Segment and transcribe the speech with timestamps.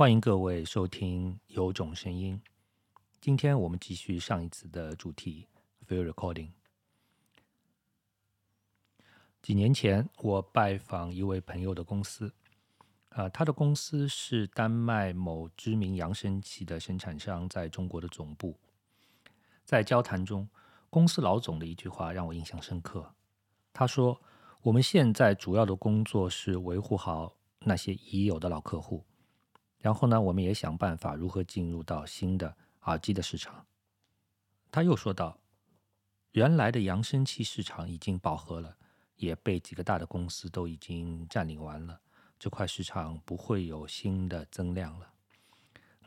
[0.00, 2.40] 欢迎各位收听《有种声音》。
[3.20, 5.46] 今天我们继续上一次的主题
[5.86, 6.52] “Field Recording”。
[9.42, 12.32] 几年前，我拜访一位朋友的公司，
[13.10, 18.58] 啊，他的公司是丹麦某知名扬声器的生产商在中国的总部。
[19.66, 20.48] 在交谈中，
[20.88, 23.14] 公司老总的一句话让我印象深刻。
[23.74, 24.18] 他说
[24.64, 29.04] ：“我们现在主要的工作是维护好那些已有的老客户。”
[29.80, 33.66] 然后呢，我们也想办法如何进入到新的耳机的市场。
[34.70, 35.38] 他又说道
[36.32, 38.76] ：“原来的扬声器市场已经饱和了，
[39.16, 41.98] 也被几个大的公司都已经占领完了，
[42.38, 45.10] 这块市场不会有新的增量了。”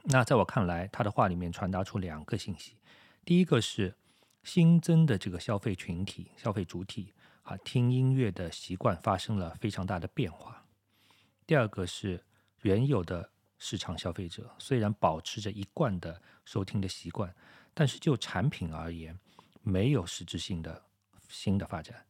[0.06, 2.78] 那在我看来，他的话里面传达出两个信息：
[3.26, 3.96] 第一个是
[4.44, 10.68] 新增的这个消费群体、消费主体啊，听音乐的习惯发生了非常大的变化；
[11.48, 12.24] 第二个是
[12.62, 13.33] 原有的。
[13.66, 17.34] 市场消费者虽然保持着一贯的收听的习惯，
[17.74, 19.18] 但是就产品而言，
[19.62, 20.84] 没有实质性的
[21.30, 22.06] 新的发展。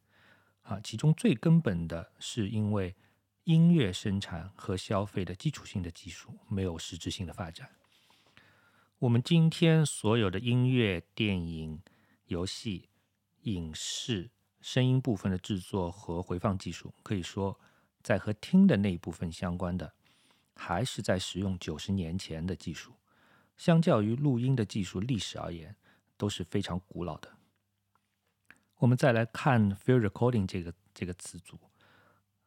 [0.64, 2.96] 啊，其中最根本的是因为
[3.44, 7.70] 音乐生产和消费的基础性的技术没有实质性的发展。
[8.98, 11.84] 我们今天所有的音乐、电影、
[12.26, 12.90] 游戏、
[13.42, 17.60] 影视、声音部分的制作和回放技术，可以说
[18.02, 19.94] 在和听的那一部分相关的。
[20.56, 22.94] 还是在使用九十年前的技术，
[23.58, 25.76] 相较于录音的技术历史而言，
[26.18, 27.38] 都是非常古老的。
[28.78, 31.58] 我们再来看 “field recording” 这个这个词组，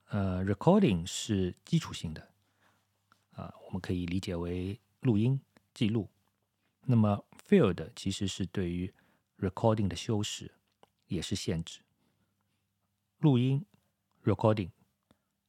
[0.09, 2.31] 呃，“recording” 是基础性的，
[3.31, 5.41] 啊，我们可以理解为录音
[5.73, 6.11] 记录。
[6.83, 8.93] 那么 “field” 其实是对于
[9.39, 10.55] “recording” 的修饰，
[11.07, 11.81] 也是限制。
[13.19, 13.65] 录音
[14.23, 14.71] “recording”，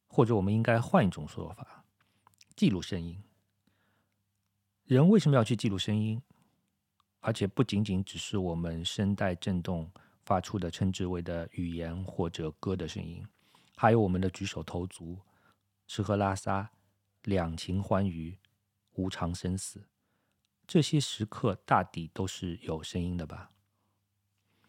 [0.07, 1.76] 或者我们应该换一种说法。
[2.57, 3.21] 记录声音，
[4.85, 6.19] 人为什么要去记录声音？
[7.19, 9.91] 而且不仅仅只是我们声带振动
[10.25, 13.23] 发出的称之为的语言或者歌的声音，
[13.75, 15.19] 还有我们的举手投足、
[15.85, 16.67] 吃喝拉撒、
[17.25, 18.35] 两情欢愉、
[18.93, 19.87] 无常生死，
[20.65, 23.51] 这些时刻大抵都是有声音的吧？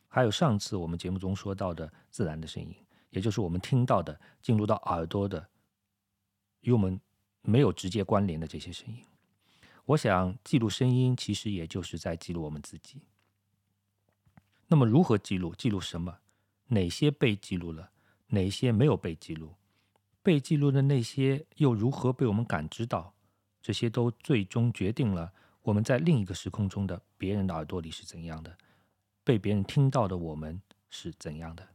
[0.08, 2.76] 还有上次我们节目中说到的自然的声音，
[3.08, 5.48] 也就是我们听到的、进入到耳朵的，
[6.60, 7.00] 与我们。
[7.42, 9.04] 没有直接关联的这些声音，
[9.86, 13.00] 我想记录声音，其实也就是在记录我们自己。
[14.66, 15.54] 那么如何记录？
[15.54, 16.18] 记录什么？
[16.66, 17.90] 哪些被记录了？
[18.26, 19.54] 哪些没有被记录？
[20.22, 23.14] 被记录的那些又如何被我们感知到？
[23.62, 25.32] 这些都最终决定了
[25.62, 28.58] 我们在另一个时空中的别人的耳朵里是怎样的，
[29.24, 30.60] 被别人听到的我们
[30.90, 31.66] 是怎样的。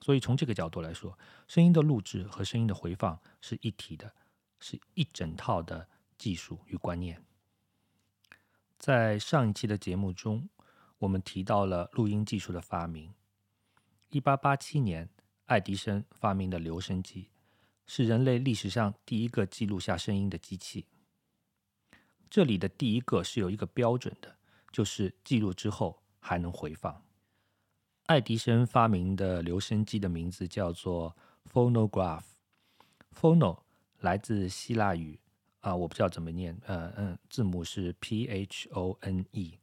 [0.00, 4.14] 所以从这个角度来说，声音的录制和声音的回放是一体的。
[4.58, 7.22] 是一整套的技术与观念。
[8.78, 10.48] 在上一期的节目中，
[10.98, 13.12] 我们提到了录音技术的发明。
[14.10, 15.08] 一八八七年，
[15.46, 17.30] 爱迪生发明的留声机
[17.86, 20.86] 是人类历史上第一个记录下声音的机器。
[22.30, 24.36] 这里的第一个是有一个标准的，
[24.70, 27.02] 就是记录之后还能回放。
[28.06, 31.16] 爱迪生发明的留声机的名字叫做
[31.52, 32.24] phonograph。
[33.14, 33.60] phono
[34.00, 35.18] 来自希腊语
[35.60, 39.58] 啊，我不知道怎么念，呃嗯，字母是 P H O N E，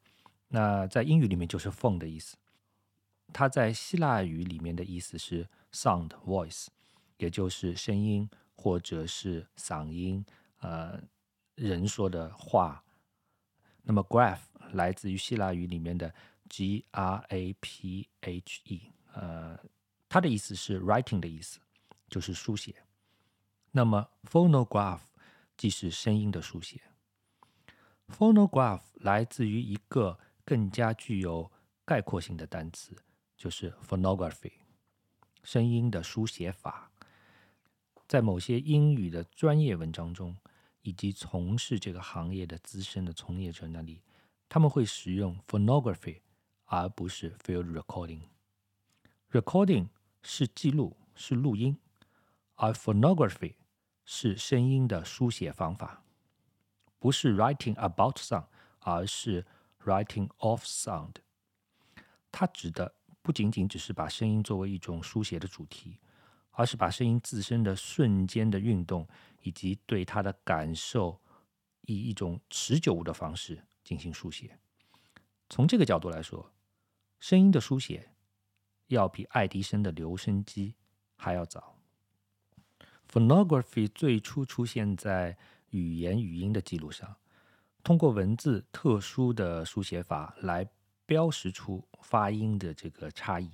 [0.49, 2.35] 那在英语里面就是 phone 的意思。
[3.33, 6.67] 它在希腊语里面的意思是 sound voice，
[7.17, 10.23] 也就是声音或者是嗓音，
[10.59, 11.01] 呃，
[11.55, 12.83] 人说的话。
[13.81, 14.39] 那么 graph
[14.73, 16.13] 来自于希腊语里面的
[16.49, 19.59] G R A P H E，呃，
[20.07, 21.59] 它的意思是 writing 的意思，
[22.09, 22.75] 就是书写。
[23.77, 25.01] 那么，phonograph
[25.57, 26.81] 即是声音的书写。
[28.07, 31.51] phonograph 来自于一个更加具有
[31.83, 32.95] 概括性的单词，
[33.35, 34.53] 就是 phonography，
[35.43, 36.89] 声音的书写法。
[38.07, 40.37] 在某些英语的专业文章中，
[40.83, 44.01] 以及从事这个行业的资深的从业者那里，
[44.47, 46.21] 他们会使用 phonography，
[46.63, 48.21] 而不是 field recording。
[49.31, 49.89] recording
[50.23, 51.77] 是记录，是录音，
[52.53, 53.55] 而 phonography。
[54.05, 56.03] 是声音的书写方法，
[56.99, 58.45] 不是 writing about sound，
[58.79, 59.45] 而是
[59.83, 61.15] writing of sound。
[62.31, 65.99] 它指的不仅仅只是把声音作为一种书写的主题，
[66.51, 69.07] 而是把声音自身的瞬间的运动
[69.41, 71.19] 以及对它的感受，
[71.81, 74.59] 以一种持久的方式进行书写。
[75.49, 76.53] 从这个角度来说，
[77.19, 78.11] 声音的书写
[78.87, 80.75] 要比爱迪生的留声机
[81.15, 81.74] 还要早。
[83.15, 85.37] Phonography 最初出现在
[85.69, 87.15] 语言语音的记录上，
[87.81, 90.67] 通过文字特殊的书写法来
[91.05, 93.49] 标识出发音的这个差异。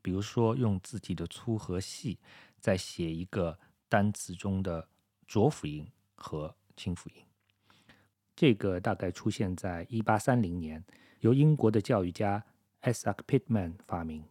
[0.00, 2.18] 比如说，用字体的粗和细，
[2.58, 3.58] 在写一个
[3.90, 4.88] 单词中的
[5.26, 7.16] 浊辅音和清辅音。
[8.34, 10.82] 这个大概出现在一八三零年，
[11.20, 12.42] 由英国的教育家
[12.80, 14.24] Isaac Pitman 发明。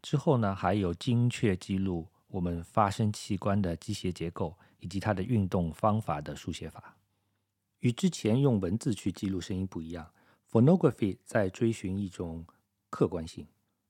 [0.00, 6.96] 之后呢，还有精确记录我们发声器官的机械结构以及它的运动方法的书写法。
[7.80, 10.12] 与之前用文字去记录声音不一样
[10.50, 12.46] ，phonography 在追寻一种
[12.88, 13.46] 客观性。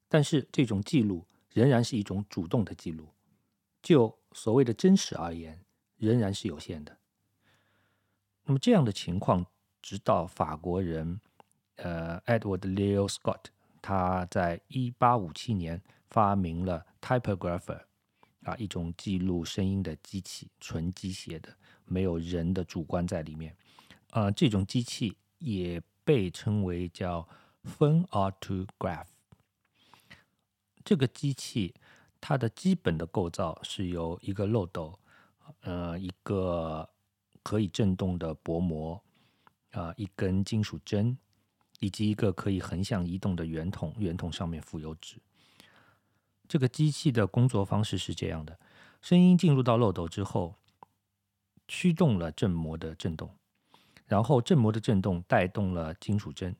[0.09, 3.09] 但是这种记录仍然是一种主动的记录，
[3.83, 5.65] 就所谓的真实而言，
[5.97, 6.97] 仍然是有限的。
[8.45, 9.47] 那么这样的情况，
[9.81, 11.21] 直到法国人
[11.77, 13.45] 呃 Edward Leo Scott
[13.81, 17.83] 他在一八五七年发明了 typographer
[18.43, 21.55] 啊一种记录声音的机器，纯机械的，
[21.85, 23.57] 没有人的主观在里面。
[24.11, 27.29] 呃，这种机器也被称为叫
[27.65, 29.07] phone autograph。
[30.85, 31.75] 这个机器
[32.21, 34.99] 它的基本的构造是由一个漏斗，
[35.61, 36.89] 呃，一个
[37.43, 39.01] 可以振动的薄膜，
[39.73, 41.17] 啊，一根金属针，
[41.79, 45.17] 以及一个可以横向移动的圆筒，圆筒上面附有纸。
[46.51, 48.59] 这个机器的工作方式是这样的：
[49.01, 50.57] 声音进入到漏斗之后，
[51.69, 53.33] 驱动了振膜的振动，
[54.05, 56.57] 然后振膜的振动带动了金属针，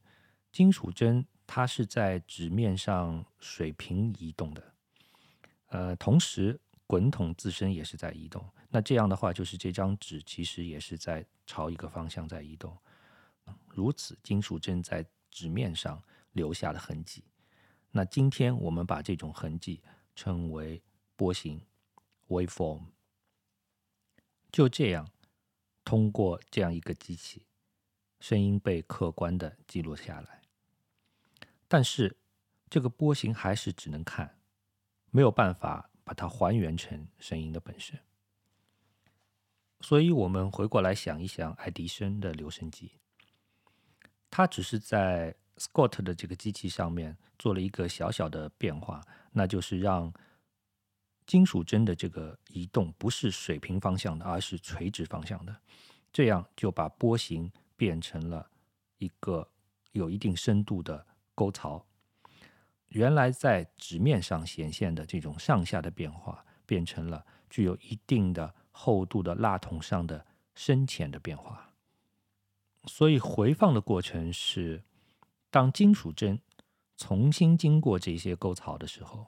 [0.53, 1.27] 金属针。
[1.45, 4.75] 它是在纸面上水平移动的，
[5.71, 8.49] 呃，同时滚筒自身也是在移动。
[8.69, 12.79] 那这样的话，就是这张纸其实也是在朝一个方向在移动。
[13.67, 16.01] 如此，金属针在纸面上
[16.31, 17.25] 留下了痕迹。
[17.93, 19.83] 那今天我们把这种痕迹
[20.15, 20.83] 称为
[21.17, 21.61] 波形
[22.29, 22.85] （waveform）。
[24.53, 25.09] 就这样，
[25.85, 27.47] 通过这样一个机器，
[28.21, 30.43] 声音被客观的记录下来。
[31.69, 32.17] 但是，
[32.69, 34.39] 这个波形还是只能看，
[35.11, 37.99] 没有办法把它还原成声音的本身。
[39.81, 42.93] 所以，我们回过来想一想，爱迪生的留声机，
[44.29, 50.13] 他只是在 Scott 的这个机器上面做了一个小小的变化，那就是让
[51.27, 55.55] 金属针的这个移动不是水平方向的，而是垂直方向的，
[56.13, 58.51] 这样就把波形变成了
[58.99, 59.47] 一个
[59.93, 61.07] 有一定深度的。
[61.33, 61.87] 沟槽，
[62.89, 71.73] 原来在纸面上显现的这种上下的变化，变成了具有一定的厚度的蜡筒上的深浅的变化。
[72.85, 74.83] 所以回放的过程是，
[75.51, 76.41] 当金属针
[76.97, 79.27] 重新经过这些沟槽的时候，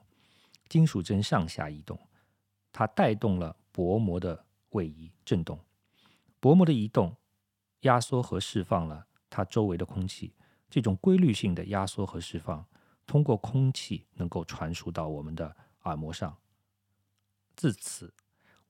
[0.69, 1.99] 金属针上下移动，
[2.71, 5.59] 它带动了薄膜的位移振动，
[6.39, 7.15] 薄膜的移动
[7.81, 10.33] 压缩和释放了它周围的空气。
[10.69, 12.65] 这种规律性的压缩和释放，
[13.05, 16.35] 通过空气能够传输到我们的耳膜上。
[17.55, 18.11] 自此，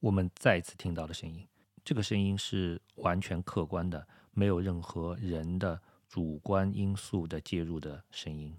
[0.02, 1.48] 我们再次听到的声音，
[1.86, 5.82] 这个声音是完全客观的，没有任何人的
[6.14, 8.56] 主观因素的介入的声音。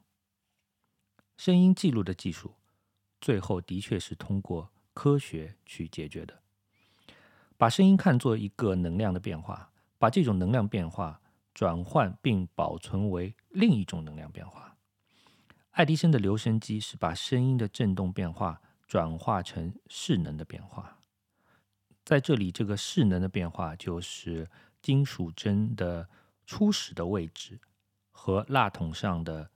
[1.37, 2.57] 声音记录的技术，
[3.21, 6.43] 最后的确是通过科学去解决的。
[7.57, 11.21] 把声音看作一个能量的变化，把这种能量变化。
[11.55, 14.77] 转换并保存为另一种能量变化。
[15.71, 20.99] 爱迪生的留声机是把声音的振动变化转化成势能的变化。
[22.05, 24.51] 在这里，这个势能的变化就是
[24.83, 26.09] 金属针的
[26.47, 27.61] 初始的位置
[28.11, 29.51] 和蜡筒上的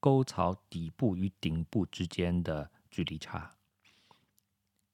[0.00, 3.56] 沟槽底部与顶部之间的距离差。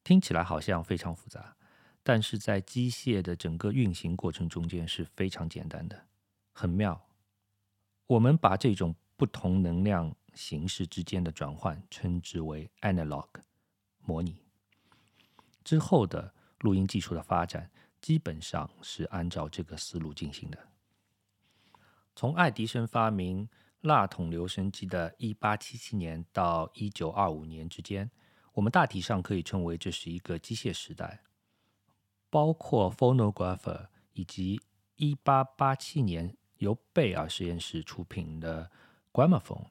[0.04, 1.56] 听起来好像非常复杂，
[2.02, 6.06] 但是在机械的整个运行过程中间是非常简单的。
[6.52, 7.06] 很妙，
[8.06, 13.28] 我们把这种不同能量形式之间的转换称之为 analog
[14.00, 14.36] 模拟。
[15.62, 20.58] 之后的录音技术的发展基本上是按照这个思路进行的。
[22.18, 23.48] 从爱迪生发明
[23.82, 28.10] 蜡筒留声机的1877年到1925年之间，
[28.54, 31.22] 我们大体上可以称为这是一个机械时代，
[32.28, 34.60] 包括 phonographer 以及
[34.96, 36.36] 1887年。
[36.56, 38.68] 由贝尔实验室出品的
[39.12, 39.66] Gramophone，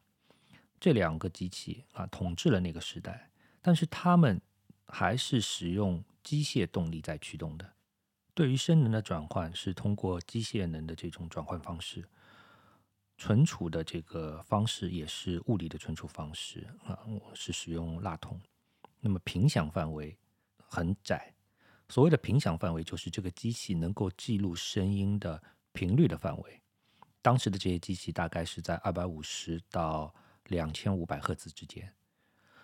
[0.80, 3.30] 这两个机器啊统治了那个时代，
[3.62, 4.42] 但是它们
[4.86, 7.74] 还是使用机械动力在驱动的。
[8.34, 12.08] 对于声能的转换是通过机械能的这种转换方式，
[13.18, 18.40] 存储的这个方式也是物理的存储方式啊，我是使用蜡筒。
[19.00, 20.16] 那么频响范围
[20.58, 21.34] 很窄，
[21.90, 26.62] 所谓的频响范围，就是这个机器能够记录声音的频率的范围。
[27.22, 30.14] 当时的这些机器大概是在二百五十到
[30.46, 31.92] 两千五百赫兹之间。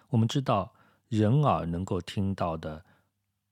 [0.10, 0.74] 我们知道，
[1.10, 2.86] 人耳能够听到的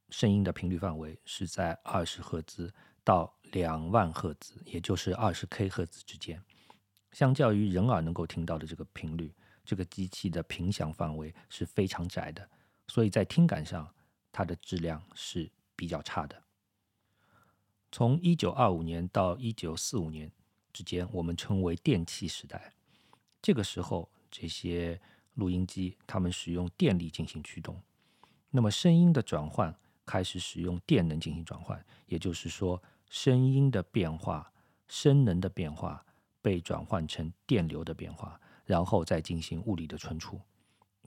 [0.09, 2.71] 声音的频率范围是在二十赫兹
[3.03, 6.41] 到两万赫兹，也就是二十 K 赫兹之间。
[7.11, 9.33] 相较于人耳能够听到的这个频率，
[9.65, 12.49] 这个机器的频响范围是非常窄的，
[12.87, 13.93] 所以在听感上，
[14.31, 16.41] 它的质量是比较差的。
[17.91, 20.31] 从一九二五年到一九四五年
[20.71, 22.73] 之间，我们称为电气时代。
[23.41, 25.01] 这个时候，这些
[25.33, 27.81] 录音机它们使用电力进行驱动，
[28.49, 34.53] 那么声音的转换开始使用电能进行转换，也就是说，声音的变化、
[34.87, 36.05] 声能的变化。
[36.41, 40.41] 被转换成电流的变化，然后再进行物理的存储。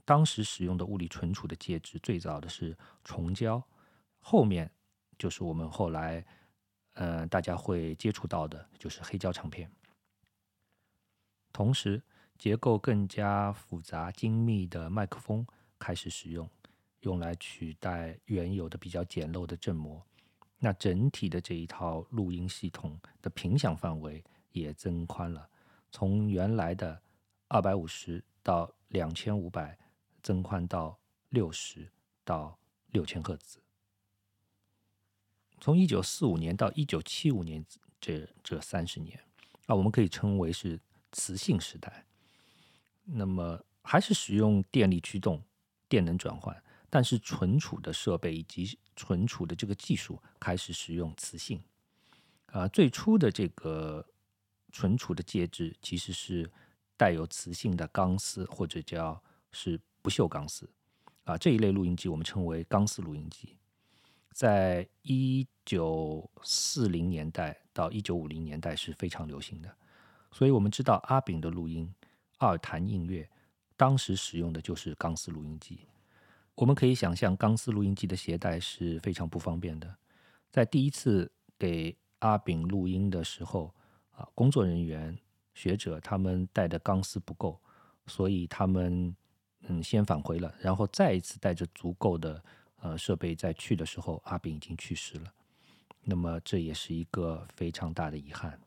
[0.03, 3.61] 当时使用的物理存储的介质，最早的是虫胶，
[4.19, 4.71] 后面
[5.17, 6.23] 就是我们后来，
[6.93, 9.69] 呃，大家会接触到的，就是黑胶唱片。
[11.51, 12.03] 同时，
[12.37, 15.45] 结构更加复杂精密的麦克风
[15.79, 16.47] 开始使用，
[16.99, 20.05] 用来取代原有的比较简陋的振膜。
[20.59, 24.23] 那整体的这一套录音系统的频响范围。
[24.55, 25.49] 也增宽了，
[25.91, 27.01] 从原来的
[27.49, 29.77] 二百五十到两千五百，
[30.23, 30.97] 增宽到
[31.29, 31.91] 六十
[32.23, 32.57] 到
[32.91, 33.59] 六千赫兹。
[35.59, 37.63] 从一九四五年到一九七五年
[37.99, 39.19] 这这三十年
[39.67, 40.79] 啊，我们可以称为是
[41.11, 42.05] 磁性时代。
[43.03, 45.43] 那么还是使用电力驱动、
[45.89, 51.61] 电能转换，但是存储的设备以及存储的这个技术开始使用磁性。
[52.47, 54.05] 啊，最初的这个。
[54.75, 56.51] 存储的介质其实是
[56.97, 60.69] 带有磁性的钢丝，或者叫是不锈钢丝
[61.23, 61.37] 啊。
[61.37, 63.55] 这一类录音机我们称为钢丝录音机。
[64.33, 69.73] 在一九四零年代到一九五零年代是非常流行的。
[70.29, 71.89] 所以我们知道阿炳的录音、
[72.37, 73.29] 二弹音乐，
[73.77, 75.87] 当时使用的就是钢丝录音机。
[76.53, 79.95] 我们可以想象，钢丝录音机的携带是非常不方便的。
[80.51, 83.73] 在第一次给阿炳录音的时候，
[84.15, 85.17] 啊，工作人员、
[85.53, 87.59] 学者他们带的钢丝不够，
[88.07, 89.15] 所以他们
[89.67, 92.43] 嗯先返回了，然后再一次带着足够的
[92.77, 95.33] 呃设备再去的时候，阿炳已经去世了。
[96.01, 98.59] 那么这也是一个非常大的遗憾。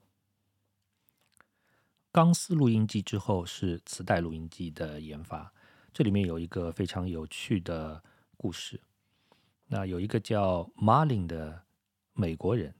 [2.10, 5.52] 钢丝录音机之后是磁带录音机的研发，
[5.92, 8.02] 这里面有一个非常有趣的
[8.36, 8.80] 故事。
[9.66, 11.62] 那有一个叫 Marlin 的
[12.12, 12.74] 美国人。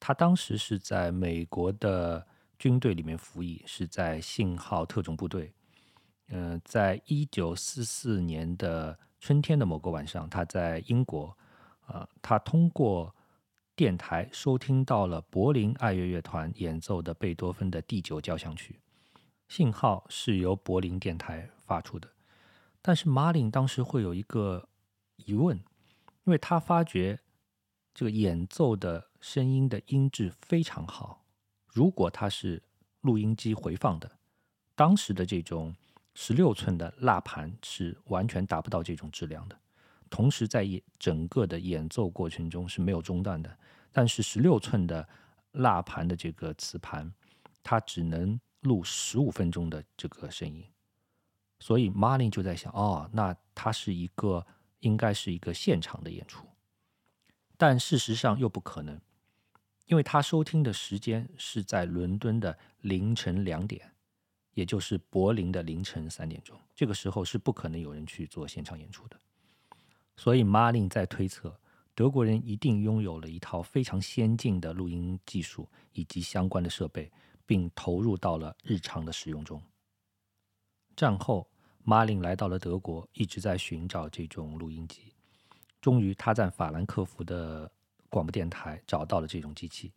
[0.00, 2.26] 他当时是在美国的
[2.58, 5.52] 军队里面服役，是在信号特种部队。
[6.28, 11.36] 嗯，在一九四四年的春天的某个晚上，他在英国，
[11.86, 13.14] 啊，他通过
[13.76, 18.80] 电台收听到了柏林爱乐乐团演奏的贝多芬的第九交响曲。
[19.48, 22.08] 信号是由柏林电台发出的，
[22.80, 24.68] 但是马林当时会有一个
[25.16, 25.56] 疑问，
[26.24, 27.18] 因为他发觉
[27.94, 29.10] 这个演奏的。
[29.20, 31.22] 声音的音质非常好。
[31.66, 32.62] 如果它是
[33.02, 34.10] 录音机回放的，
[34.74, 35.76] 当时的这种
[36.14, 39.54] 十六寸的蜡盘是完全达不到这种质量的。
[40.08, 43.54] 同时，在演整个的演奏过程中是没有中断的。
[43.92, 45.06] 但是十六寸的
[45.52, 47.12] 蜡盘的这个磁盘，
[47.62, 50.64] 它只能录十五分钟的这个声音。
[51.58, 54.46] 所以 m a r i n 就在想：哦，那它是一个
[54.78, 56.46] 应该是一个现场的演出，
[57.60, 58.98] 但事实上又不可能。
[59.84, 63.92] 因为他收听的时间是在伦敦的凌晨两点，
[64.54, 69.20] 也就是柏林的凌晨三点钟，这个时候是不可能有人去做现场演出的。
[70.16, 71.54] 所以马林在推测，
[71.94, 77.12] 德国人一定拥有了一套非常先进的录音技术以及相关的设备，
[77.44, 79.60] 并投入到了日常的使用中。
[80.96, 81.46] 战后，
[81.82, 85.12] 马林来到了德国，一直在寻找这种录音机。
[85.80, 87.70] 终于，他在法兰克福的。
[88.12, 89.92] 广播电台找到了这种机器。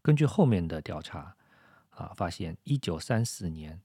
[0.00, 1.34] 根据后面的调查，
[1.90, 3.82] 啊，发现一九三四年，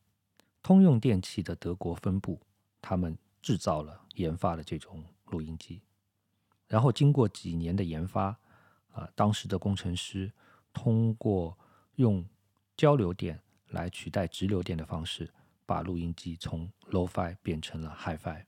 [0.61, 2.39] 通用电器的德国分部，
[2.79, 5.81] 他们制造了、研发了这种录音机。
[6.67, 8.37] 然后经过几年的研发，
[8.91, 10.31] 啊，当时的工程师
[10.71, 11.57] 通过
[11.95, 12.23] 用
[12.75, 15.27] 交流电来取代直流电的方式，
[15.65, 18.45] 把录音机从 low-fi 变成了 high-fi。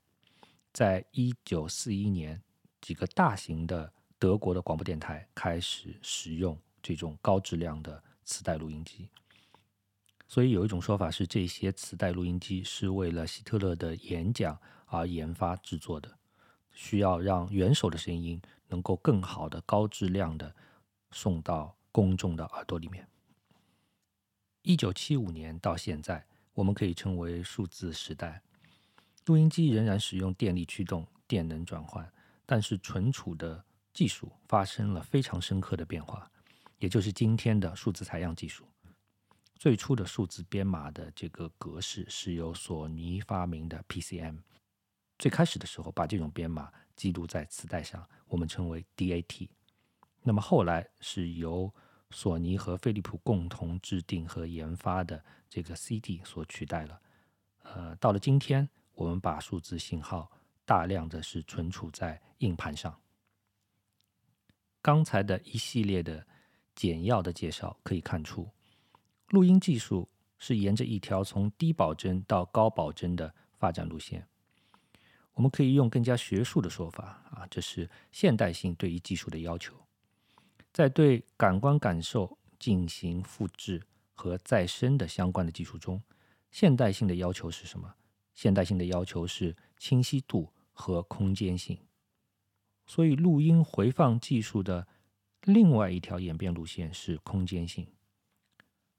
[0.72, 2.40] 在一九四一年，
[2.80, 9.08] 几个大型的德国的广播电台开始使用这种高质量的磁带录音机，
[10.28, 16.16] 所以有一种说法是，这些磁带录音机是为了希特勒的演讲而研发制作的。
[16.72, 20.54] 需要让元首的声音能够更好的、高质量的
[21.10, 23.06] 送到公众的耳朵里面。
[24.62, 28.40] 一九七五年到现在，我们可以称为数字时代。
[29.26, 32.10] 录音机仍然使用电力驱动、电能转换，
[32.50, 36.28] 但是存储的技术发生了非常深刻的变化，
[36.80, 38.66] 也就是今天的数字采样技术。
[39.54, 44.40] 最初的数字编码的这个格式是由索尼发明的 PCM。
[45.16, 49.48] 最开始的时候，把这种编码记录在磁带上，我们称为 DAT。
[50.24, 51.72] 那么后来是由
[52.10, 57.00] 索尼和飞利浦共同制定和研发的这个 CD 所取代了。
[57.62, 60.28] 呃，到了今天，我们把数字信号
[60.70, 62.96] 大量的是存储在硬盘上。
[64.80, 66.24] 刚才的一系列的
[66.76, 68.48] 简要的介绍可以看出，
[69.30, 70.08] 录音技术
[70.38, 74.24] 是沿着一条从低保真到高保真的发展路线。
[75.32, 79.74] 我们可以用更加学术的说法啊，这是现代性对于技术的要求。
[80.72, 83.82] 在对感官感受进行复制
[84.14, 86.00] 和再生的相关的技术中，
[86.52, 87.92] 现代性的要求是什么？
[88.34, 90.48] 现代性的要求是清晰度
[90.80, 91.78] 和空间性。
[92.86, 94.88] 所以，录音回放技术的
[95.42, 97.86] 另外一条演变路线是空间性。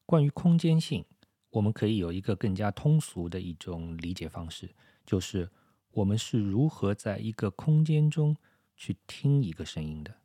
[0.06, 1.04] 关于空间性，
[1.50, 5.50] 我们可以有一个更加通俗的一种理解方式，就是。
[5.94, 8.38] 我们是如何在一个空间中
[8.78, 10.22] 去听一个声音的？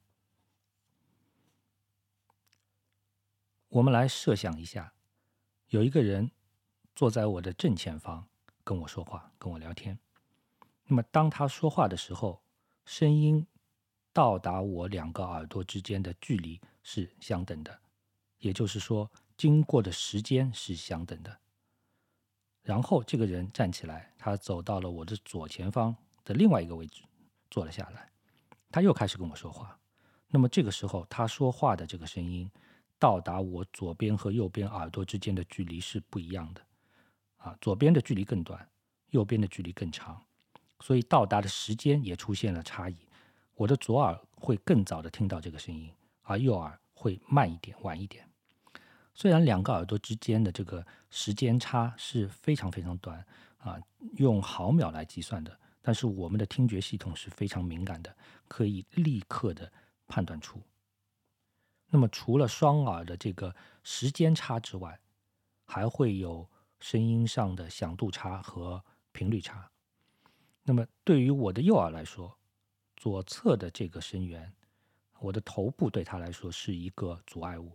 [3.71, 4.95] 我们来设想一下，
[5.71, 6.31] 有一个人
[6.95, 8.29] 坐在我的正前方
[8.63, 9.99] 跟我说话，跟我聊天。
[10.87, 12.41] 那么当他说话的时候，
[12.85, 13.47] 声音
[14.13, 17.79] 到达我两个耳朵之间的距离是相等的，
[18.39, 21.39] 也就是说，经过的时间是相等的。
[22.63, 25.95] 然后这个人站起来，他走到了我的左前方
[26.25, 27.03] 的另外一个位置，
[27.51, 28.11] 坐了下来。
[28.71, 29.79] 他又开始跟我说话。
[30.29, 32.51] 那么这个时候，他说话的这个声音
[32.99, 36.61] 到达我左边和右边耳朵之间的距离是不一样的。
[37.37, 38.69] 啊，左边的距离更短，
[39.11, 40.26] 右边的距离更长，
[40.81, 42.97] 所以到达的时间也出现了差异。
[43.55, 45.91] 我的左耳会更早的听到这个声音，
[46.23, 48.29] 而右耳会慢一点，晚一点。
[49.15, 53.25] 虽然两个耳朵之间的这个时间差是非常非常短
[53.59, 53.81] 啊，
[54.17, 58.15] 用毫秒来计算的，但是我们的听觉系统是非常敏感的，
[58.47, 59.73] 可以立刻的
[60.07, 60.61] 判断出。
[61.89, 65.01] 那么除了双耳的这个时间差之外，
[65.65, 66.47] 还会有
[66.79, 69.71] 声音上的响度差和频率差。
[70.69, 72.37] 那么对于我的右耳来说，
[72.97, 74.53] 左侧的这个声源，
[75.21, 77.71] 我的头部对它来说是一个阻碍物。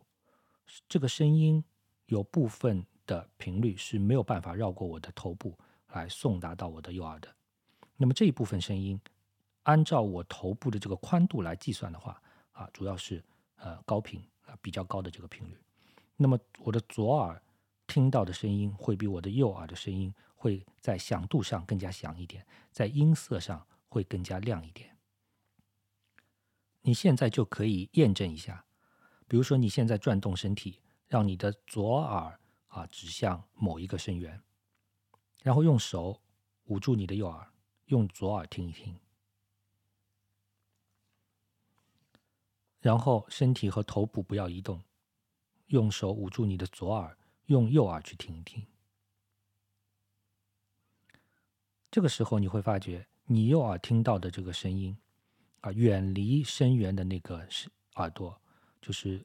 [0.89, 1.63] 这个声音
[2.07, 5.57] 有部分的频率是没有办法绕过我的头部
[5.93, 7.33] 来送达到我的右耳的。
[7.95, 8.99] 那么这一部分声音，
[9.63, 13.23] 按照我头部的这个宽度来计算的话，啊，主要是
[13.55, 15.57] 呃高频啊比较高的这个频率。
[16.17, 17.41] 那么我的左耳
[17.87, 24.97] 听到的声音会比我的右耳的声音会在响度上更加响一点，在音色上会更加亮一点。
[26.81, 28.65] 你现在就可以验证一下。
[29.27, 34.41] 比如说，你现在转动身体，让你的左耳啊指向某一个声源，
[35.43, 36.19] 然后用手
[36.65, 37.47] 捂住你的右耳，
[37.85, 38.99] 用左耳听一听，
[42.79, 44.81] 然后身体和头部不要移动，
[45.67, 48.65] 用手捂住你的左耳，用右耳去听一听。
[51.91, 54.97] 这个时候你会发觉，你右耳听到的这个声音
[55.59, 58.35] 啊，远离声源的那个是耳朵。
[58.81, 59.23] 就是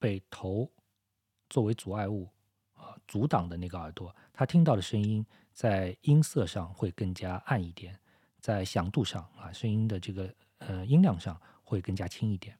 [0.00, 0.68] 被头
[1.48, 2.28] 作为阻碍物
[2.74, 7.96] 啊阻挡的那个耳朵，他听到的声音在音色上会更加暗一点，
[8.40, 12.58] 在响度上啊声音的这个呃音量上会更加轻一点。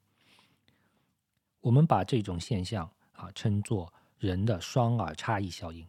[1.61, 5.85] 我们把这种现象啊称作人的双耳差异效应。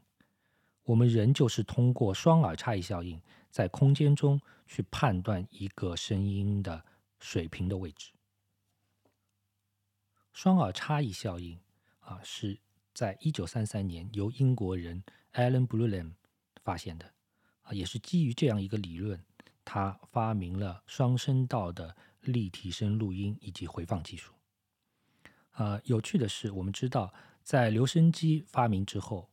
[0.84, 6.84] 我们人就是通过双耳差异效应，在空间中去判断一个声音的
[7.20, 8.12] 水平的位置。
[10.34, 11.60] 双耳差异效应
[12.00, 12.60] 啊，是
[12.94, 16.14] 在一九三三年由英国人 Alan Blulam
[16.64, 17.14] 发现的
[17.62, 19.24] 啊，也是基于这样一个理论，
[19.64, 24.34] 他发明了双声道的立体声录音以及回放技术。
[25.52, 29.30] 啊，有趣的是，我们知道在留声机发明之后，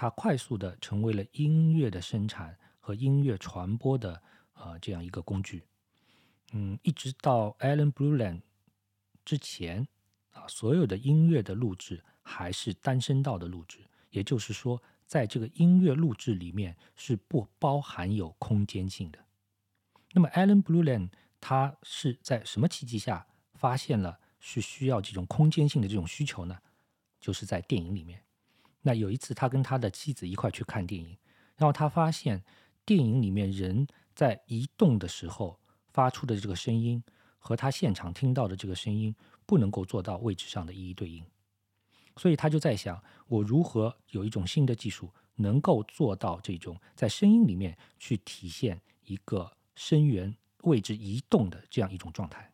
[0.00, 4.22] 它快速的成为了音乐的生产和音乐传播的
[4.54, 5.62] 呃这样一个工具。
[6.52, 8.40] 嗯，一直到 Alan Blulam
[9.26, 9.86] 之前。
[10.30, 19.18] 啊，所有的音乐的录制还是单声道的录制，也就是说，在这个音乐录制里面是不包含有空间性的。
[20.12, 21.10] 那么 Alan Blueland
[21.40, 26.56] 他是在什么契机下发现了是需要这种空间性的这种需求呢？
[27.20, 28.22] 就是在电影里面。
[28.82, 31.16] 那有一次他跟他的妻子一块去看电影，
[31.56, 32.42] 然后他发现
[32.84, 37.02] 电影里面人在移动的时候发出的这个声音
[37.38, 39.14] 和他现场听到的这个声音
[39.46, 41.24] 不能够做到位置上的一一对应，
[42.16, 52.52] 所以他就在想，我如何有一种新的技术能够做到这种在声音里面去体现一个声源位置移动的这样一种状态。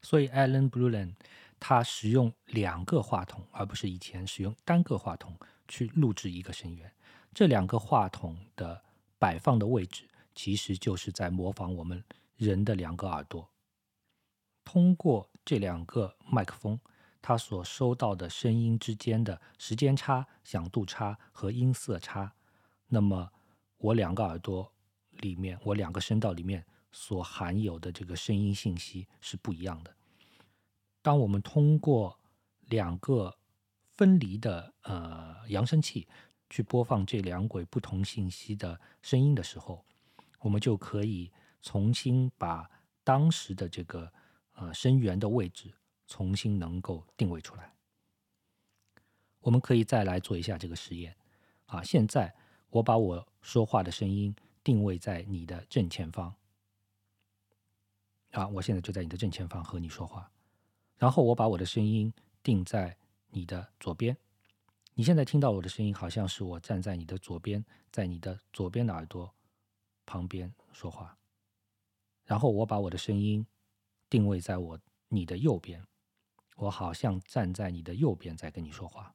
[0.00, 1.16] 所以 Alan b l u l a n d
[1.60, 6.92] 他使用两个话筒，而不是以前使用单个话筒去录制一个声源。
[7.34, 8.82] 这两个话筒的
[9.18, 12.02] 摆放的位置，其实就是在模仿我们
[12.36, 13.48] 人的两个耳朵。
[14.64, 16.78] 通过这两个麦克风，
[17.20, 22.32] 它所收到的声音之间的时间差、响度差和音色差，
[22.86, 23.30] 那么
[23.78, 24.72] 我两个耳朵
[25.10, 29.94] 里面，我两个声道里面所含有的这个声音信息是不一样的。
[31.02, 32.18] 当我们通过
[32.66, 33.36] 两个
[33.96, 36.06] 分离的呃扬声器
[36.50, 39.84] 去播放这两轨不同信息的声音的时候，
[40.40, 41.32] 我们就可以
[41.62, 42.70] 重新把
[43.02, 44.12] 当时的这个
[44.52, 45.74] 呃声源的位置
[46.06, 47.72] 重新能够定位出来。
[49.40, 51.16] 我们可以再来做一下这个实验
[51.66, 51.82] 啊！
[51.82, 52.34] 现在
[52.70, 56.34] 我把我说话的声音定位在你的正前方
[58.32, 60.30] 啊，我现在就在你的正前方和你说话。
[60.98, 62.96] 然后我把我的声音定在
[63.30, 64.16] 你的左边，
[64.94, 69.32] 你现在听到我的声音，好像是我站在你的左边，在你的左边的耳朵
[70.04, 71.16] 旁边说话。
[72.24, 73.46] 然后我把我的声音
[74.10, 75.86] 定位在我你的右边，
[76.56, 79.14] 我好像站在你的右边在跟你说话。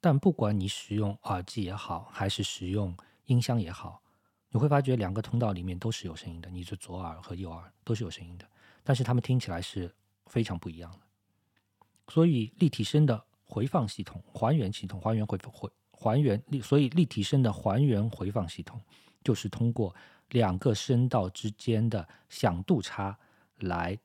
[0.00, 4.02] 但不管你使用耳机也好，还是使用音箱也好，
[4.50, 8.46] 你会发觉两个通道里面都是有声音的，你的左耳和右耳都是有声音的，
[8.84, 9.94] 但是它们听起来是。
[10.28, 10.98] 非常不一样的，
[12.08, 18.80] 所以立体声的回放系统、还原系统、还原回回还原，所以立体声的还原回放系统
[19.24, 19.94] 就是通过
[20.30, 23.18] 两个声道之间的响度差
[23.56, 23.98] 来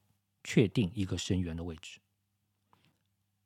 [0.44, 2.00] 确定一个声源的位置。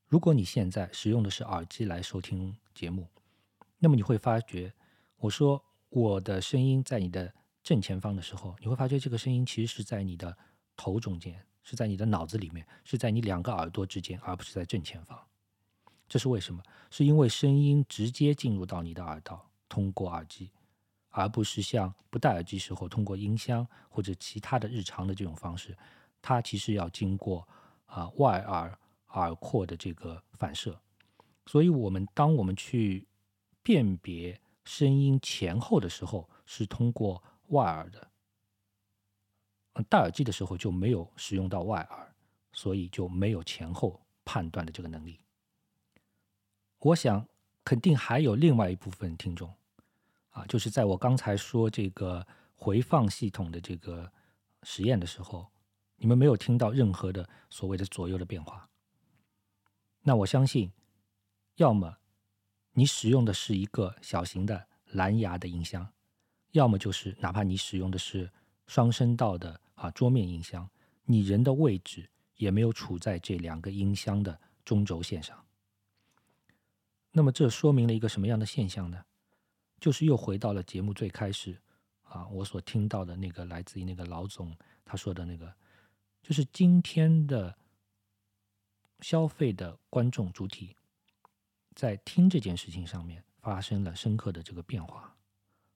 [0.08, 3.10] 如果你现在使用的是耳机来收听节目，
[3.80, 4.74] 那么你会发觉，
[5.18, 10.38] 我说我的声音在你的正前方的时候，你会发觉这个声音其实是在你的
[10.78, 11.46] 头中间。
[11.70, 15.22] 是在你的脑子里面，是在你两个耳朵之间，而不是在正前方。
[16.08, 16.64] 这是为什么？
[16.90, 20.50] 是因为声音直接进入到你的耳道，通过耳机，
[21.10, 25.78] 而不是像不戴耳机时候通过音箱或者其他的日常的这种方式。
[26.22, 27.46] 它其实要经过
[27.86, 30.80] 啊外耳耳廓的这个反射。
[31.48, 33.06] 所以，我们当我们去
[33.62, 38.08] 辨别声音前后的时候，是通过外耳的。
[39.84, 42.16] 戴耳机的时候就没有使用到外耳，
[42.52, 45.20] 所以就没有前后判断的这个能力。
[46.80, 47.28] 我想
[47.64, 49.54] 肯定还有另外一部分听众，
[50.30, 54.12] 啊，就是在我刚才说这个回放系统的这个
[54.64, 55.48] 实验的时候，
[55.96, 58.70] 你们没有听到任何的所谓的左右的变化。
[60.02, 60.72] 那我相信，
[61.56, 61.98] 要么
[62.74, 65.88] 你使用的是一个小型的蓝牙的音箱，
[66.52, 68.32] 要么就是哪怕你使用的是
[68.66, 69.62] 双声道的。
[69.78, 70.68] 啊，桌面音箱，
[71.06, 75.40] 你人的位置也没有处在这两个音箱的中轴线上。
[77.12, 79.06] 那么这说明了一个什么样的现象呢？
[79.80, 81.56] 就是又回到了节目最开始
[82.02, 85.54] 啊，我所听到的那个来自于那个老总他说的那个，
[86.24, 87.56] 就是今天的
[89.02, 90.76] 消费的观众主体
[91.76, 95.16] 在听这件事情上面发生了深刻的这个变化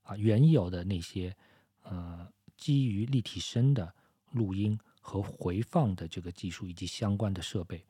[0.02, 1.38] 啊，原有的那些
[1.84, 2.28] 呃。
[2.62, 3.94] 基于立体声的
[4.34, 7.84] 录音和回放的这个技术以及相关的设备，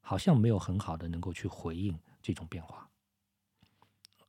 [0.00, 2.90] 好像没有很好的能够去回应这种变化。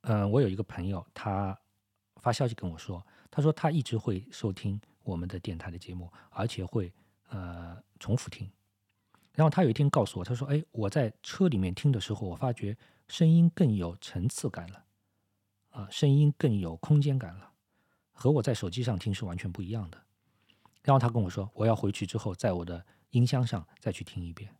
[0.01, 1.59] 嗯，我有一个朋友，他
[2.17, 6.93] 发消息跟我说，他说他一直会收听我们的电台的节目，而且会
[7.29, 8.49] 呃重复听。
[9.33, 14.85] 然后他有一天告诉我，他说：“哎，我在车里面听的时候，我发觉声音更有层次感了，
[15.71, 17.51] 啊，声音更有空间感了。”
[18.19, 20.03] 和我在手机上听是完全不一样的。
[20.81, 24.51] 然后他跟我说，我要回去之后，在我的音箱上再去听一遍。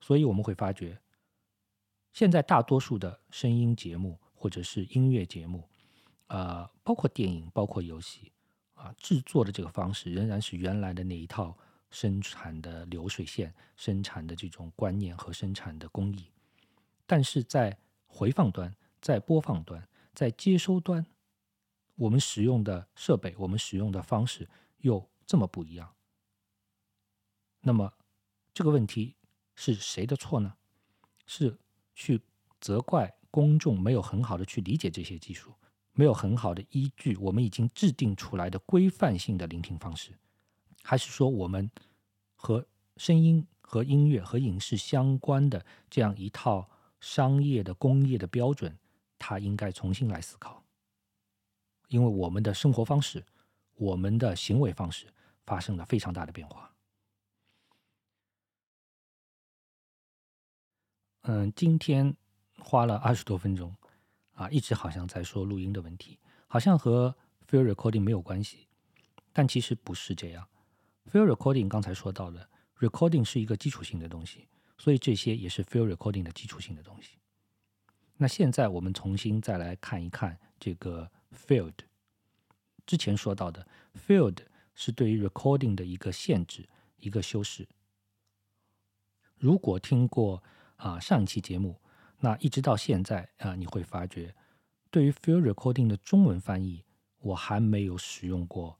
[0.00, 0.98] 所以我们会发觉，
[2.14, 5.68] 现在大多数的声音节目或者是音乐节目，
[6.28, 8.32] 啊，包括电影、包括游戏，
[8.72, 11.54] 啊，制作的这个方式仍然是原来的那一套
[11.90, 16.30] 生产的流水线、生产的这种观念和生产的工艺。
[17.06, 21.04] 但是在回放端、在播放端、在接收端。
[21.94, 25.94] 我们使用的设备，我们使用的方式又这么不一样。
[27.60, 27.92] 那么
[28.52, 29.16] 这个问题
[29.54, 30.54] 是谁的错呢？
[31.26, 31.56] 是
[31.94, 32.20] 去
[32.60, 35.54] 责怪公众没有很好的去理解这些技术，
[35.92, 40.12] 没有很好的依据我们已经制定出来的规范性的聆听方式，
[40.82, 41.70] 还是说我们
[42.34, 46.68] 和声音、和音乐、和影视相关的这样一套
[47.00, 48.76] 商业的工业的标准，
[49.18, 50.63] 它应该重新来思考？
[51.94, 53.24] 因为我们的生活方式、
[53.76, 55.06] 我们的行为方式
[55.46, 56.74] 发生了非常大的变化。
[61.22, 62.12] 嗯，今天
[62.58, 63.72] 花了二十多分钟，
[64.32, 67.14] 啊，一直好像在说录音的问题，好像和
[67.48, 68.66] field recording 没有关系，
[69.32, 70.48] 但其实不是这样。
[71.12, 77.18] field recording 刚才说到的 recording 是一个基础性的东西，所以这些也是 field recording 的基础性的东西。
[78.16, 81.74] 那现在我们重新再来看一看这个 field，
[82.86, 84.38] 之前说到的 field
[84.74, 87.68] 是对于 recording 的一个限制、一个修饰。
[89.36, 90.42] 如果听过。
[90.76, 91.80] 啊，上一期节目，
[92.18, 94.34] 那一直到现在啊，你会发觉，
[94.90, 96.84] 对于 field recording 的中文翻译，
[97.20, 98.78] 我还没有使用过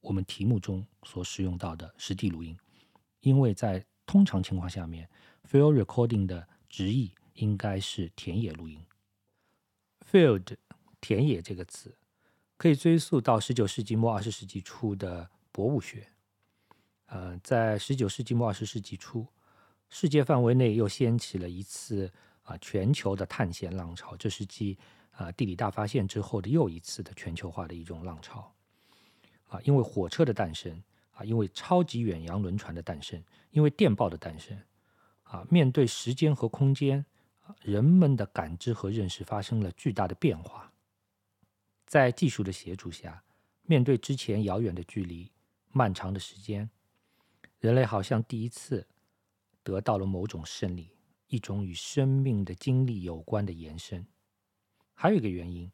[0.00, 2.56] 我们题目中所使用到的实地录音，
[3.20, 5.08] 因为在通常情况下面
[5.50, 8.84] ，field recording 的直译应该是田野录音。
[10.08, 10.56] field
[11.04, 11.94] 田野这个词
[12.56, 16.08] 可以追溯到十九世纪末二十世纪初的博物学，
[17.08, 19.26] 呃，在十九世纪末二十世纪初。
[19.90, 22.10] 世界范围内又掀起了一次
[22.42, 24.78] 啊全球的探险浪潮，这是继
[25.10, 28.50] 啊地理大发现之后的又一次的全球化的一种浪潮
[29.48, 34.58] 啊，因为火车的诞生啊，因为超级远洋轮船的诞生，因为电报的诞生
[35.24, 37.04] 啊，面对时间和空间，
[37.60, 40.72] 人们的感知和认识发生了巨大的变化，
[41.94, 43.22] 在技术的协助下，
[43.62, 45.30] 面对之前遥远的距离、
[45.70, 46.68] 漫长的时间，
[47.60, 48.84] 人类好像第一次。
[49.62, 50.90] 得到了某种胜利，
[51.28, 54.04] 一种与生命的经历有关的延伸。
[54.92, 55.70] 还有一个原因，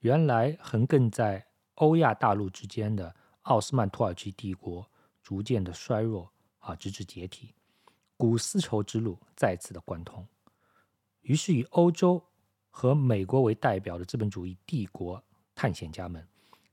[0.00, 1.46] 原来横亘在
[1.76, 4.86] 欧亚大陆之间的奥斯曼土耳其帝国
[5.22, 7.54] 逐渐的衰弱啊，直至解体，
[8.18, 10.28] 古丝绸之路再次的贯通。
[11.22, 12.22] 于是，以欧洲
[12.68, 15.24] 和美国为代表的资本主义帝国
[15.54, 16.26] 探险家们，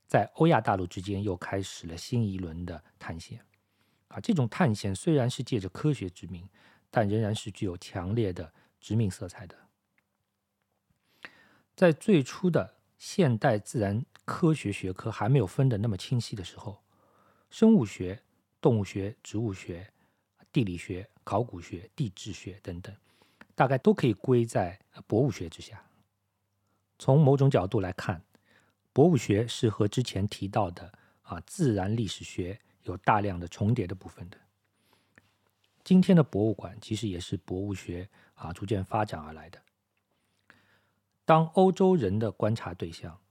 [0.08, 3.44] 在欧亚大陆之间又开始了新一轮的探险。
[4.08, 6.48] 啊，这种探险虽然是借着科学之名，
[6.90, 9.56] 但仍然是具有强烈的殖民色彩的。
[11.76, 16.78] 在最初的现代自然科学学科还没有分得那么清晰的时候，
[17.50, 18.22] 生物学、
[18.60, 19.92] 动物学、植物学、
[20.52, 22.94] 地理学、考古学、地质学等等，
[23.56, 25.82] 大概都可以归在博物学之下。
[27.00, 28.22] 从某种角度来看，
[28.94, 32.60] 博物学是和之前提到的啊自然历史学。
[32.86, 34.38] 有大量的重叠的部分的。
[35.84, 39.62] 今天的博物馆其实也是博物学啊逐渐发展而来的。
[41.24, 43.22] 当欧洲人的观察对象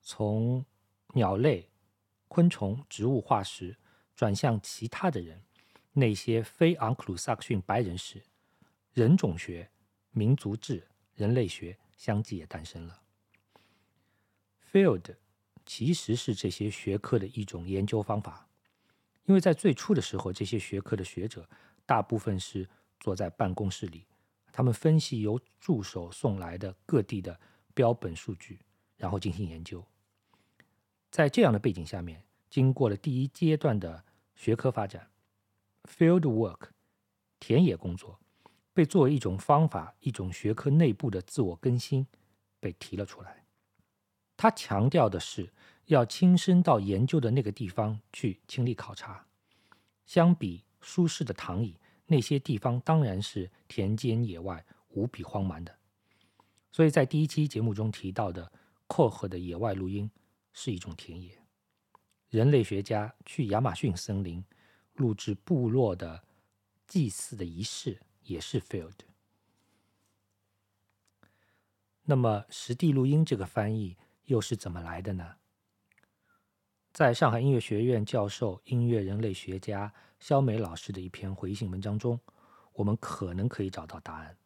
[0.00, 0.64] 从
[1.12, 1.68] 鸟类、
[2.26, 3.76] 昆虫、植物化石
[4.16, 5.42] 转向其他的人，
[5.92, 8.22] 那些非昂克鲁萨克逊白人时，
[8.94, 9.70] 人种学、
[10.10, 13.02] 民族志、人类学相继也诞生了。
[14.72, 15.16] Field
[15.66, 18.48] 其实是这些学科的一种研究方法。
[19.24, 21.48] 因为在最初的时候，这些学科的学者
[21.86, 24.06] 大部分是坐在办公室里，
[24.52, 27.38] 他们分析由助手送来的各地的
[27.74, 28.60] 标本数据，
[28.96, 29.84] 然后进行研究。
[31.10, 34.04] 在这样的背景下面，经过了第一阶段的
[34.34, 35.10] 学科发展
[35.84, 36.70] ，field work
[37.38, 38.18] 田野工作
[38.72, 42.06] 被作为一种方法、一种学科内部的自我更新
[42.58, 43.39] 被提了出来。
[44.40, 45.52] 他强调的是。
[45.86, 49.26] 要亲身到研究的那个地方去亲历考察，
[50.06, 51.76] 相比舒适的躺椅，
[52.06, 55.76] 那些地方当然是田间野外、无比荒蛮的。
[56.70, 58.52] 所以在第一期节目中提到的
[58.86, 60.08] 阔河的野外录音
[60.52, 61.36] 是一种田野。
[62.28, 64.44] 人类学家去亚马逊森林
[64.94, 66.22] 录制部落的
[66.86, 68.94] 祭祀的仪式也是 field。
[72.04, 73.96] 那么实地录音这个翻译
[74.30, 75.34] 又是怎么来的呢？
[76.92, 82.20] 在上海音乐学院教授、音乐人类学家肖梅老师的一篇回信文章中，
[82.74, 84.36] 我们可能可以找到答案。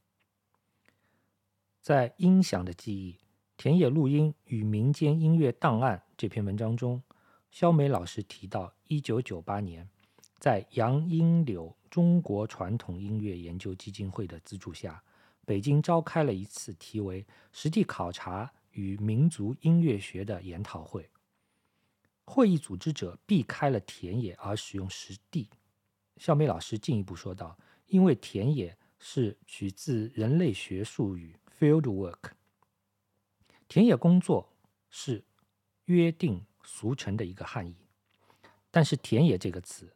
[1.82, 3.18] 在《音响的记忆：
[3.58, 7.02] 田野录音与民间音乐档案》这篇文章中，
[7.50, 9.90] 肖梅老师提到，1998年，
[10.38, 15.04] 在杨荫柳中国传统音乐研究基金会的资助下，
[15.44, 21.10] 北京召开了一次题为“实地考察与民族音乐学”的研讨会。
[22.26, 25.50] 会议组织者避开了田野而使用实地。
[26.16, 32.30] 肖梅老师进一步说道：“因为田野是取自人类学术语 ‘field work’，
[33.68, 34.52] 田野工作
[34.88, 35.24] 是
[35.86, 37.76] 约定俗成的一个汉译。
[38.70, 39.94] 但是‘田野’这个词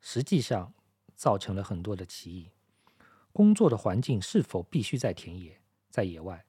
[0.00, 0.74] 实际上
[1.14, 2.50] 造成了很多的歧义。
[3.32, 5.58] 工作的环境是否必须在田野，
[5.88, 6.44] 在野外？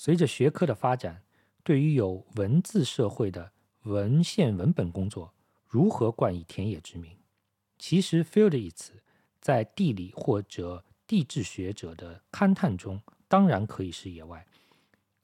[0.00, 1.24] 随着学科的发展，
[1.64, 3.50] 对于有文字社会的
[3.82, 5.34] 文献文本工作，
[5.66, 7.18] 如何冠以田野之名？”
[7.76, 9.02] 其实，field 一词
[9.40, 14.46] 在地理或者地质学者的勘探中，当然可以是野外，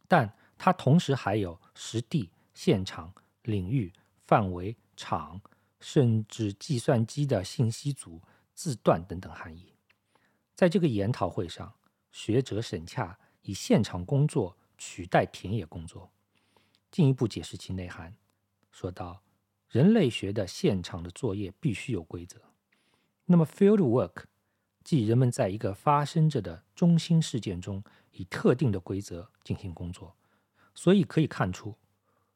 [0.09, 3.93] 但它同时还有实地、现场、领域、
[4.27, 5.41] 范围、场，
[5.79, 8.21] 甚至计算机的信息组、
[8.55, 9.73] 字段等等含义。
[10.57, 11.73] 在这个研讨会上，
[12.11, 16.11] 学者沈洽以现场工作取代田野工作，
[16.91, 18.17] 进一步解释其内涵，
[18.71, 19.23] 说道。
[19.71, 22.41] 人类学的现场的作业必须有规则。
[23.25, 24.27] 那么，field work
[24.85, 27.83] 即人们在一个发生着的中心事件中，
[28.13, 30.15] 以特定的规则进行工作。
[30.77, 31.77] 所以可以看出，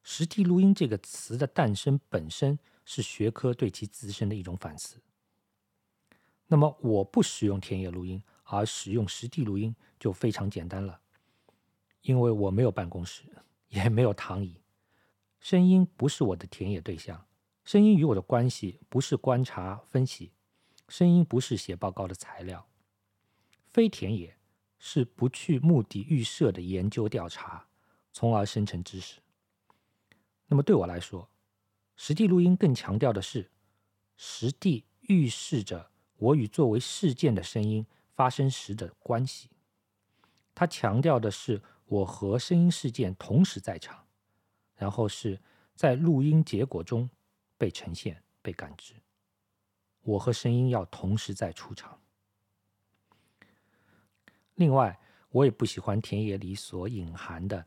[0.02, 5.00] 实地录音这个词的诞生本身是学科对其自身的一种反思。
[6.48, 11.00] 那么，我不使用田野录音，而使用实地录音就非常简单了，
[12.02, 13.24] 因为我没有办公室，
[13.68, 14.60] 也没有躺椅，
[15.40, 17.26] 声音不是我的田野对象。
[17.64, 20.32] 声音与我的关系不是观察分析，
[20.88, 22.66] 声音不是写报告的材料，
[23.66, 24.38] 非田野
[24.78, 27.66] 是不去目的预设的研究调查，
[28.10, 29.20] 从而生成知识。
[30.46, 31.28] 那么对我来说，
[31.94, 33.50] 实地录音更强调的是
[34.16, 39.50] 实地预示着我与作为事件的声音发生时的关系，
[40.54, 44.06] 它强调的是我和声音事件同时在场，
[44.76, 45.40] 然后是
[45.74, 47.10] 在录音结果中。
[47.60, 48.94] 被呈现、被感知，
[50.02, 51.98] 我和声音要同时在出场。
[54.54, 54.96] 另外，
[55.30, 57.66] 我也不喜欢田野里所隐含的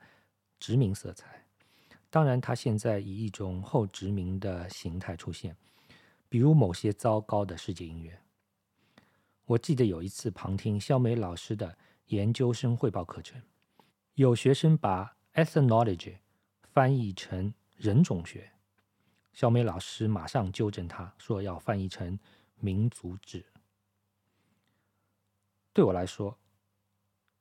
[0.61, 1.45] 殖民色彩。
[2.09, 5.53] 当然，它现在以一种后殖民的形态出现，
[6.29, 8.17] 比如某些糟糕的世界音乐。
[9.43, 13.41] 我记得有一次旁听肖梅老师的研究生汇报课程，
[14.15, 16.17] 有学生把 ethnology
[16.61, 18.51] 翻译成人种学。
[19.31, 22.19] 小美老师马上纠正他，说要翻译成
[22.59, 23.45] “民族志”。
[25.71, 26.37] 对我来说，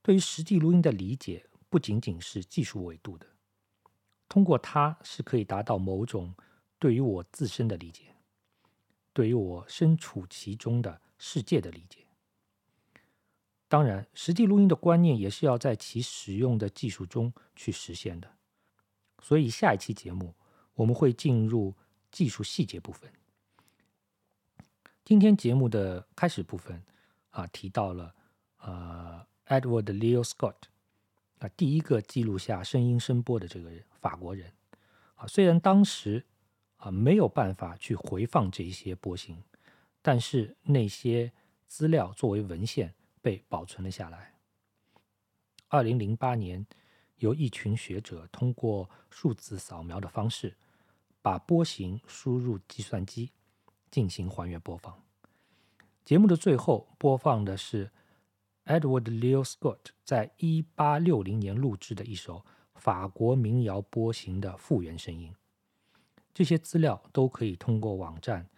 [0.00, 3.26] 对于实际录音的理解不仅仅是技术维度的，
[4.28, 6.32] 通过它是可以达到某种
[6.78, 8.14] 对于我自身的理解，
[9.12, 12.06] 对于我身处其中的世界的理解。
[13.70, 18.28] 当然，实地录音的观念也是要在其使用的技术中去实现的。
[19.22, 20.34] 所以，下一期节目。
[20.74, 21.74] 我们会进入
[22.10, 23.12] 技术细节部分。
[25.04, 26.82] 今天节目的开始部分
[27.28, 28.14] 啊，提到了
[28.60, 30.54] 呃，Edward Leo Scott
[31.38, 34.50] 啊，第一个记录下声音声波的这个人，法国人
[35.16, 35.26] 啊。
[35.26, 36.24] 虽然当时
[36.76, 39.36] 啊没有办法去回放这些波形，
[40.00, 41.30] 但是那些
[41.66, 44.34] 资料作为文献被保存了下来。
[45.68, 46.66] 二零零八年，
[47.16, 50.56] 由一群学者通过数字扫描的方式。
[51.22, 53.30] 把波形输入计算机
[53.90, 55.02] 进行还原播放。
[56.02, 57.90] 节目的最后播放的是
[58.64, 62.42] Edward Leo Scott 在一八六零年录制的一首
[62.74, 65.34] 法国民谣波形的复原声音。
[66.32, 68.48] 这些资料都可以通过网站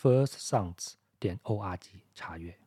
[0.00, 1.80] firstsounds 点 org
[2.14, 2.61] 查阅。